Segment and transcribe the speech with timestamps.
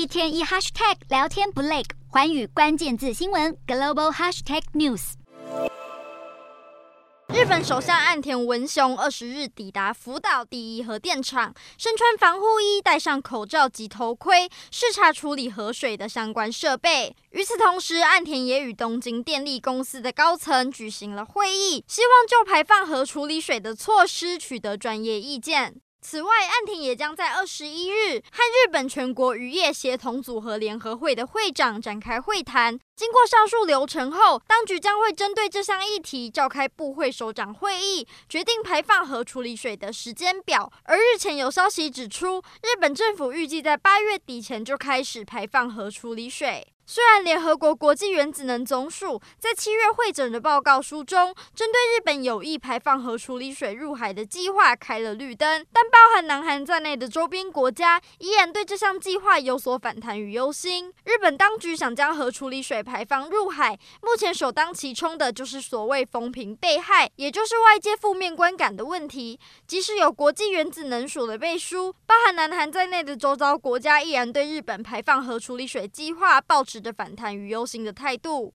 [0.00, 5.12] 一天一 hashtag 聊天不累，寰宇关键字新闻 global hashtag news。
[7.28, 17.14] 日本首相岸田文雄二十日抵达福岛第一核电厂，身穿防护衣，戴上口罩及头盔，视察处理核水的相关设备。
[17.32, 25.82] 与此同时，岸田也与东京电力公司的高层举行了会议，希望就排放核处理水的措施取得专业意见。
[26.02, 32.78] 此外，岸田也将在二十一日和日本全国渔业协同组合联合会的会长展开会谈。
[32.96, 40.72] 经过上述流程后，当局将会针对这项议题召开部会首长会议，决定排放核处理水的时间表。
[40.84, 46.66] 而日前有消息指出，日本政府预计在八月底前就开始排放核处理水。
[46.92, 60.92] 虽然联合国国际原子能总署在七月会诊的报告书中，针对日本有意排放核处理水入海的计划开了绿灯，但包含南韩在内的周边国家依然对这项计划有所反弹与忧心。
[61.04, 69.38] 日本当局想将核处理水排放入海，目前首当其冲的就是所谓风评被害，也就是外界负面观感的问题。
[69.64, 78.48] 即使有国际原子能署的背书，包含南韩在内的周遭国家依然对日本排放核处理水计划抱持的反弹与忧心的态度。